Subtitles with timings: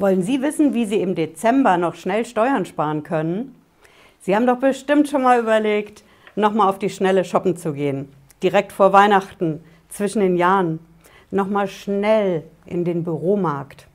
[0.00, 3.54] Wollen Sie wissen, wie Sie im Dezember noch schnell Steuern sparen können?
[4.22, 6.04] Sie haben doch bestimmt schon mal überlegt,
[6.36, 8.10] nochmal auf die Schnelle shoppen zu gehen.
[8.42, 10.78] Direkt vor Weihnachten, zwischen den Jahren.
[11.30, 13.88] Nochmal schnell in den Büromarkt.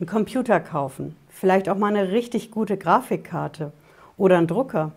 [0.00, 1.14] Einen Computer kaufen.
[1.28, 3.70] Vielleicht auch mal eine richtig gute Grafikkarte
[4.16, 4.90] oder einen Drucker.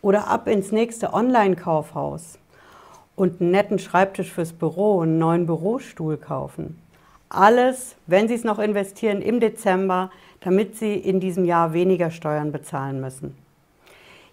[0.00, 2.38] Oder ab ins nächste Online-Kaufhaus
[3.14, 6.80] und einen netten Schreibtisch fürs Büro, einen neuen Bürostuhl kaufen.
[7.32, 10.10] Alles, wenn Sie es noch investieren, im Dezember,
[10.40, 13.36] damit Sie in diesem Jahr weniger Steuern bezahlen müssen.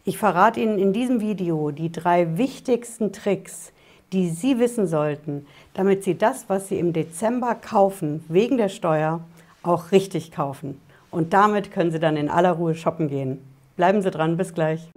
[0.03, 3.71] Ich verrate Ihnen in diesem Video die drei wichtigsten Tricks,
[4.13, 5.45] die Sie wissen sollten,
[5.75, 9.21] damit Sie das, was Sie im Dezember kaufen, wegen der Steuer,
[9.61, 10.81] auch richtig kaufen.
[11.11, 13.37] Und damit können Sie dann in aller Ruhe shoppen gehen.
[13.75, 14.89] Bleiben Sie dran, bis gleich.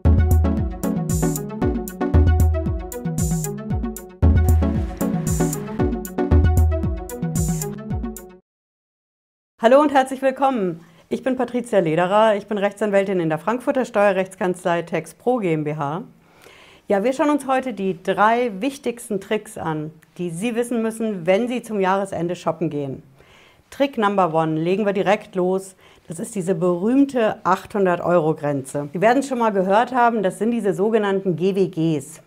[9.62, 10.80] Hallo und herzlich willkommen.
[11.10, 16.04] Ich bin Patricia Lederer, ich bin Rechtsanwältin in der Frankfurter Steuerrechtskanzlei Tex Pro GmbH.
[16.88, 21.46] Ja, wir schauen uns heute die drei wichtigsten Tricks an, die Sie wissen müssen, wenn
[21.46, 23.02] Sie zum Jahresende shoppen gehen.
[23.68, 25.76] Trick Number One, legen wir direkt los.
[26.09, 28.88] Das ist diese berühmte 800-Euro-Grenze.
[28.95, 32.23] Sie werden es schon mal gehört haben, das sind diese sogenannten GWGs.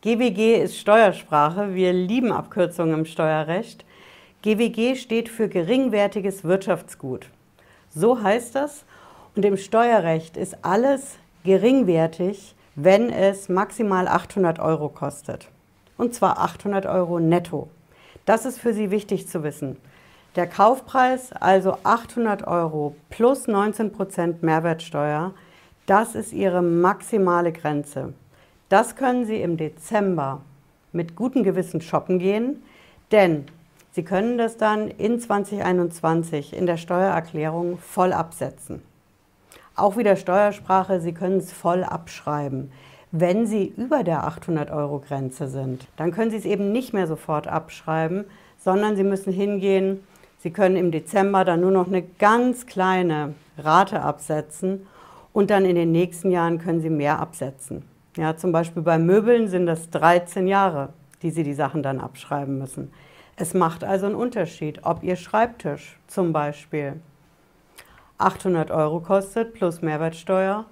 [0.00, 3.84] GWG ist Steuersprache, wir lieben Abkürzungen im Steuerrecht.
[4.42, 7.26] GWG steht für geringwertiges Wirtschaftsgut.
[7.94, 8.84] So heißt das.
[9.34, 15.48] Und im Steuerrecht ist alles geringwertig, wenn es maximal 800 Euro kostet.
[15.96, 17.68] Und zwar 800 Euro netto.
[18.26, 19.76] Das ist für Sie wichtig zu wissen.
[20.36, 25.34] Der Kaufpreis, also 800 Euro plus 19% Mehrwertsteuer,
[25.86, 28.12] das ist Ihre maximale Grenze.
[28.68, 30.42] Das können Sie im Dezember
[30.92, 32.62] mit gutem Gewissen shoppen gehen,
[33.10, 33.46] denn
[33.98, 38.80] Sie können das dann in 2021 in der Steuererklärung voll absetzen.
[39.74, 42.70] Auch wieder Steuersprache, Sie können es voll abschreiben.
[43.10, 48.24] Wenn Sie über der 800-Euro-Grenze sind, dann können Sie es eben nicht mehr sofort abschreiben,
[48.56, 49.98] sondern Sie müssen hingehen,
[50.38, 54.86] Sie können im Dezember dann nur noch eine ganz kleine Rate absetzen
[55.32, 57.82] und dann in den nächsten Jahren können Sie mehr absetzen.
[58.16, 60.90] Ja, zum Beispiel bei Möbeln sind das 13 Jahre,
[61.22, 62.92] die Sie die Sachen dann abschreiben müssen.
[63.40, 67.00] Es macht also einen Unterschied, ob Ihr Schreibtisch zum Beispiel
[68.18, 70.64] 800 Euro kostet plus Mehrwertsteuer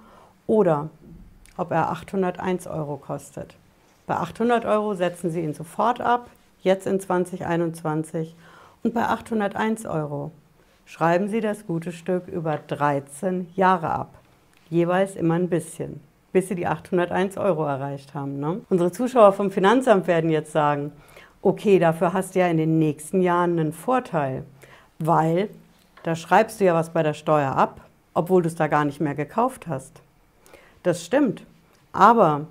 [0.47, 0.89] oder
[1.55, 3.55] ob er 801 Euro kostet.
[4.05, 6.29] Bei 800 Euro setzen Sie ihn sofort ab,
[6.61, 8.35] jetzt in 2021,
[8.83, 10.31] und bei 801 Euro
[10.83, 14.15] schreiben Sie das gute Stück über 13 Jahre ab,
[14.69, 16.01] jeweils immer ein bisschen,
[16.33, 18.41] bis Sie die 801 Euro erreicht haben.
[18.41, 18.59] Ne?
[18.69, 20.91] Unsere Zuschauer vom Finanzamt werden jetzt sagen,
[21.47, 24.43] okay, dafür hast du ja in den nächsten Jahren einen Vorteil,
[24.99, 25.49] weil
[26.03, 27.79] da schreibst du ja was bei der Steuer ab,
[28.13, 30.01] obwohl du es da gar nicht mehr gekauft hast.
[30.83, 31.45] Das stimmt,
[31.93, 32.47] aber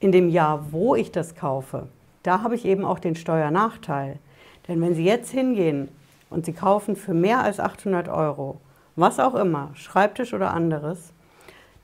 [0.00, 1.88] in dem Jahr, wo ich das kaufe,
[2.22, 4.18] da habe ich eben auch den Steuernachteil.
[4.66, 5.90] Denn wenn Sie jetzt hingehen
[6.30, 8.60] und Sie kaufen für mehr als 800 Euro,
[8.96, 11.12] was auch immer, Schreibtisch oder anderes,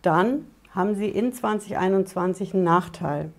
[0.01, 3.31] dann haben Sie in 2021 einen Nachteil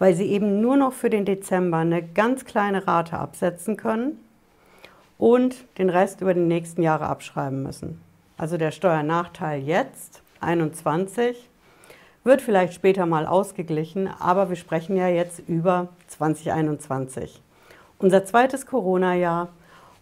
[0.00, 4.18] weil sie eben nur noch für den Dezember eine ganz kleine Rate absetzen können
[5.18, 8.00] und den Rest über die nächsten Jahre abschreiben müssen.
[8.38, 11.48] Also der Steuernachteil jetzt, 21,
[12.24, 17.42] wird vielleicht später mal ausgeglichen, aber wir sprechen ja jetzt über 2021.
[17.98, 19.48] Unser zweites Corona-Jahr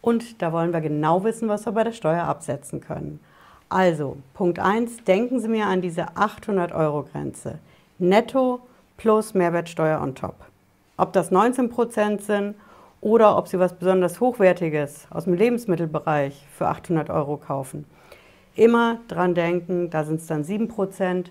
[0.01, 3.19] und da wollen wir genau wissen, was wir bei der Steuer absetzen können.
[3.69, 7.59] Also, Punkt 1, denken Sie mir an diese 800 Euro Grenze.
[7.99, 8.61] Netto
[8.99, 10.35] plus Mehrwertsteuer on top.
[10.99, 12.55] Ob das 19 Prozent sind
[13.01, 17.87] oder ob Sie was besonders Hochwertiges aus dem Lebensmittelbereich für 800 Euro kaufen.
[18.55, 21.31] Immer dran denken, da sind es dann 7 Prozent.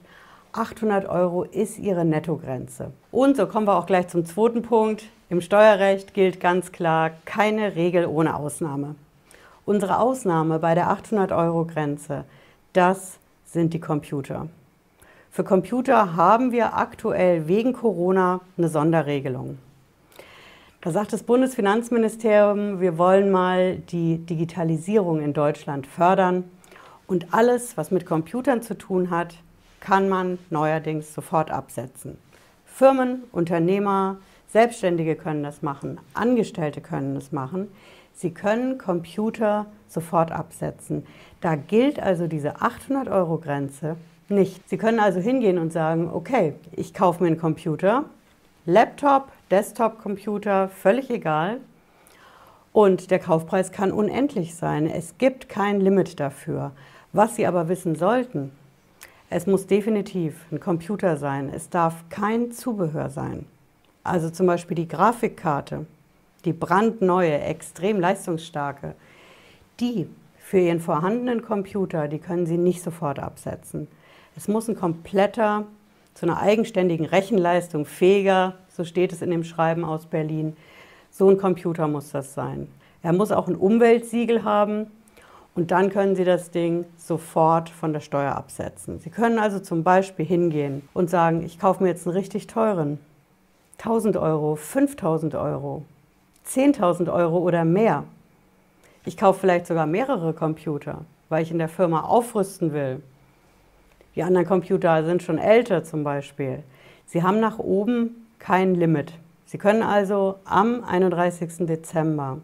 [0.53, 2.91] 800 Euro ist Ihre Nettogrenze.
[3.11, 5.03] Und so kommen wir auch gleich zum zweiten Punkt.
[5.29, 8.95] Im Steuerrecht gilt ganz klar keine Regel ohne Ausnahme.
[9.65, 12.23] Unsere Ausnahme bei der 800 Euro Grenze,
[12.71, 14.47] das sind die Computer.
[15.37, 19.59] Für Computer haben wir aktuell wegen Corona eine Sonderregelung.
[20.81, 26.45] Da sagt das Bundesfinanzministerium, wir wollen mal die Digitalisierung in Deutschland fördern
[27.05, 29.35] und alles, was mit Computern zu tun hat,
[29.79, 32.17] kann man neuerdings sofort absetzen.
[32.65, 34.17] Firmen, Unternehmer,
[34.47, 37.67] Selbstständige können das machen, Angestellte können das machen.
[38.11, 41.05] Sie können Computer sofort absetzen.
[41.41, 43.97] Da gilt also diese 800-Euro-Grenze
[44.29, 44.67] nicht.
[44.69, 48.05] Sie können also hingehen und sagen, okay, ich kaufe mir einen Computer,
[48.65, 51.59] Laptop, Desktop-Computer, völlig egal.
[52.73, 54.87] Und der Kaufpreis kann unendlich sein.
[54.87, 56.71] Es gibt kein Limit dafür.
[57.13, 58.51] Was Sie aber wissen sollten,
[59.29, 61.49] es muss definitiv ein Computer sein.
[61.53, 63.45] Es darf kein Zubehör sein.
[64.03, 65.85] Also zum Beispiel die Grafikkarte,
[66.45, 68.93] die brandneue, extrem leistungsstarke,
[69.79, 70.07] die
[70.39, 73.87] für Ihren vorhandenen Computer, die können Sie nicht sofort absetzen.
[74.37, 75.65] Es muss ein kompletter,
[76.13, 80.55] zu einer eigenständigen Rechenleistung fähiger, so steht es in dem Schreiben aus Berlin,
[81.09, 82.67] so ein Computer muss das sein.
[83.01, 84.91] Er muss auch ein Umweltsiegel haben
[85.55, 88.99] und dann können Sie das Ding sofort von der Steuer absetzen.
[88.99, 92.99] Sie können also zum Beispiel hingehen und sagen, ich kaufe mir jetzt einen richtig teuren.
[93.79, 95.83] 1000 Euro, 5000 Euro,
[96.45, 98.03] 10.000 Euro oder mehr.
[99.03, 103.01] Ich kaufe vielleicht sogar mehrere Computer, weil ich in der Firma aufrüsten will.
[104.17, 106.63] Die anderen Computer sind schon älter zum Beispiel.
[107.05, 109.13] Sie haben nach oben kein Limit.
[109.45, 111.67] Sie können also am 31.
[111.67, 112.39] Dezember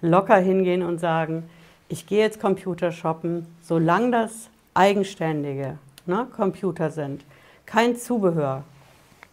[0.00, 1.50] locker hingehen und sagen,
[1.88, 5.76] ich gehe jetzt Computer shoppen, solange das eigenständige
[6.06, 7.24] ne, Computer sind,
[7.66, 8.62] kein Zubehör.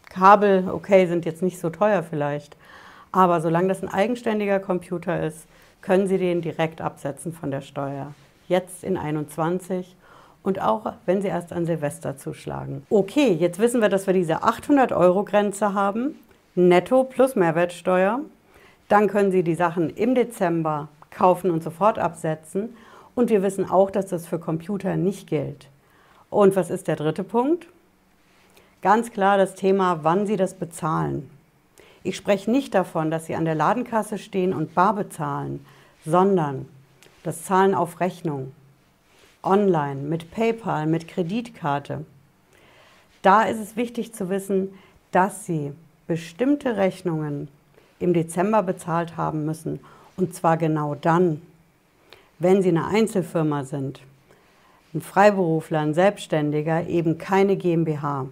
[0.10, 2.57] Kabel, okay, sind jetzt nicht so teuer vielleicht,
[3.12, 5.45] aber solange das ein eigenständiger Computer ist,
[5.83, 8.16] können Sie den direkt absetzen von der Steuer.
[8.48, 9.95] Jetzt in 21
[10.44, 12.83] und auch wenn Sie erst an Silvester zuschlagen.
[12.89, 16.15] Okay, jetzt wissen wir, dass wir diese 800 Euro Grenze haben,
[16.56, 18.21] netto plus Mehrwertsteuer.
[18.88, 22.75] Dann können Sie die Sachen im Dezember kaufen und sofort absetzen.
[23.15, 25.68] Und wir wissen auch, dass das für Computer nicht gilt.
[26.30, 27.68] Und was ist der dritte Punkt?
[28.81, 31.30] Ganz klar das Thema, wann Sie das bezahlen.
[32.03, 35.65] Ich spreche nicht davon, dass Sie an der Ladenkasse stehen und bar bezahlen,
[36.06, 36.65] sondern
[37.24, 38.53] das Zahlen auf Rechnung,
[39.44, 42.06] online, mit PayPal, mit Kreditkarte.
[43.21, 44.74] Da ist es wichtig zu wissen,
[45.12, 45.74] dass Sie
[46.07, 47.50] bestimmte Rechnungen
[48.00, 49.80] im Dezember bezahlt haben müssen.
[50.18, 51.41] Und zwar genau dann,
[52.39, 54.01] wenn Sie eine Einzelfirma sind,
[54.94, 58.27] ein Freiberufler, ein Selbstständiger, eben keine GmbH.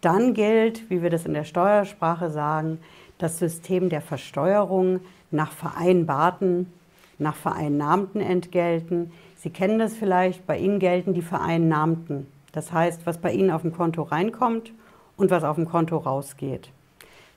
[0.00, 2.78] Dann gilt, wie wir das in der Steuersprache sagen,
[3.18, 6.72] das System der Versteuerung nach vereinbarten
[7.18, 9.12] nach vereinnahmten Entgelten.
[9.36, 12.26] Sie kennen das vielleicht, bei Ihnen gelten die vereinnahmten.
[12.52, 14.72] Das heißt, was bei Ihnen auf dem Konto reinkommt
[15.16, 16.70] und was auf dem Konto rausgeht.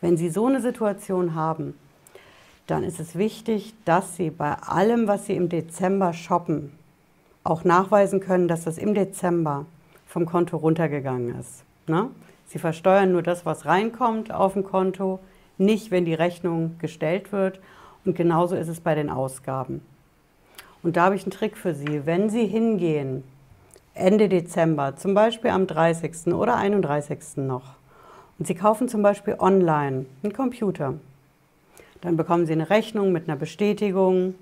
[0.02, 1.74] Wenn Sie so eine Situation haben,
[2.68, 6.72] dann ist es wichtig, dass Sie bei allem, was Sie im Dezember shoppen,
[7.44, 9.66] auch nachweisen können, dass das im Dezember
[10.06, 11.64] vom Konto runtergegangen ist.
[11.88, 12.10] Ne?
[12.46, 15.20] Sie versteuern nur das, was reinkommt auf dem Konto,
[15.58, 17.60] nicht, wenn die Rechnung gestellt wird
[18.08, 19.82] und genauso ist es bei den Ausgaben.
[20.82, 22.06] Und da habe ich einen Trick für Sie.
[22.06, 23.24] Wenn Sie hingehen,
[23.94, 26.28] Ende Dezember, zum Beispiel am 30.
[26.34, 27.38] oder 31.
[27.38, 27.76] noch,
[28.40, 30.94] und Sie kaufen zum Beispiel online einen Computer,
[32.02, 34.36] dann bekommen Sie eine Rechnung mit einer Bestätigung,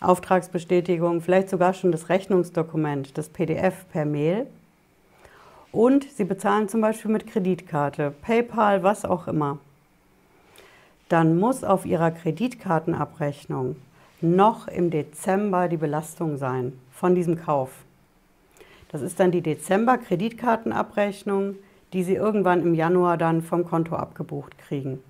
[0.00, 4.46] Auftragsbestätigung, vielleicht sogar schon das Rechnungsdokument, das PDF per Mail.
[5.72, 9.58] Und Sie bezahlen zum Beispiel mit Kreditkarte, PayPal, was auch immer
[11.10, 13.76] dann muss auf Ihrer Kreditkartenabrechnung
[14.20, 17.70] noch im Dezember die Belastung sein von diesem Kauf.
[18.92, 21.56] Das ist dann die Dezember-Kreditkartenabrechnung,
[21.92, 25.00] die Sie irgendwann im Januar dann vom Konto abgebucht kriegen.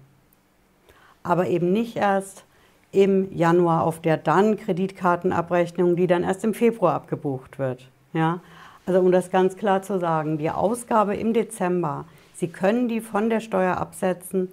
[1.23, 2.47] Aber eben nicht erst
[2.93, 7.91] im Januar auf der dann Kreditkartenabrechnung, die dann erst im Februar abgebucht wird.
[8.15, 8.41] Ja?
[8.87, 13.29] Also um das ganz klar zu sagen, die Ausgabe im Dezember, Sie können die von
[13.29, 14.49] der Steuer absetzen,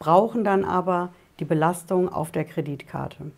[0.00, 3.30] brauchen dann aber die Belastung auf der Kreditkarte.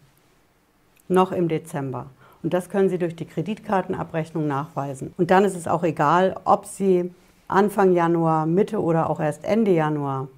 [1.09, 2.07] Noch im Dezember.
[2.43, 5.13] Und das können Sie durch die Kreditkartenabrechnung nachweisen.
[5.19, 7.13] Und dann ist es auch egal, ob Sie
[7.49, 10.29] Anfang Januar, Mitte oder auch erst Ende Januar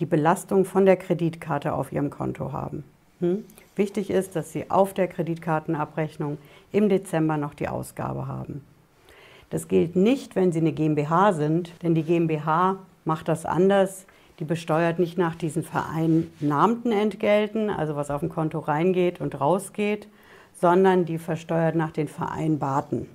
[0.00, 2.82] die Belastung von der Kreditkarte auf Ihrem Konto haben.
[3.20, 3.44] Hm?
[3.76, 6.38] Wichtig ist, dass Sie auf der Kreditkartenabrechnung
[6.72, 8.64] im Dezember noch die Ausgabe haben.
[9.50, 14.06] Das gilt nicht, wenn Sie eine GmbH sind, denn die GmbH macht das anders.
[14.38, 20.08] Die besteuert nicht nach diesen vereinnahmten Entgelten, also was auf dem Konto reingeht und rausgeht,
[20.60, 23.08] sondern die versteuert nach den vereinbarten.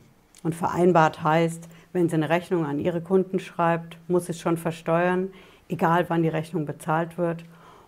[0.43, 5.29] Und vereinbart heißt, wenn sie eine Rechnung an ihre Kunden schreibt, muss es schon versteuern,
[5.69, 7.43] egal wann die Rechnung bezahlt wird.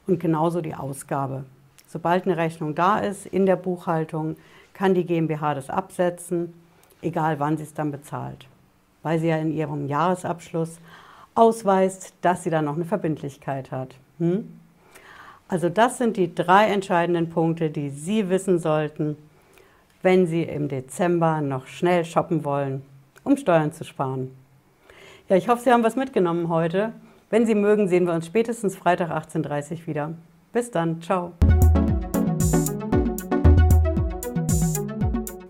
[0.07, 1.45] Und genauso die Ausgabe.
[1.88, 4.38] Sobald eine Rechnung da ist in der Buchhaltung,
[4.74, 6.53] kann die GmbH das absetzen,
[7.01, 8.48] egal wann sie es dann bezahlt.
[9.03, 10.79] Weil sie ja in ihrem Jahresabschluss
[11.36, 13.95] ausweist, dass sie dann noch eine Verbindlichkeit hat.
[14.19, 14.59] Hm?
[15.48, 19.17] Also das sind die drei entscheidenden Punkte, die Sie wissen sollten,
[20.01, 22.83] wenn Sie im Dezember noch schnell shoppen wollen,
[23.24, 24.31] um Steuern zu sparen.
[25.27, 26.93] Ja, ich hoffe, Sie haben was mitgenommen heute.
[27.29, 30.13] Wenn Sie mögen, sehen wir uns spätestens Freitag 18.30 Uhr wieder.
[30.53, 31.33] Bis dann, ciao.